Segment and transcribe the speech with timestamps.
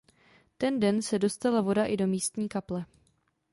[0.57, 2.85] Ten den se dostala voda i do místní kaple.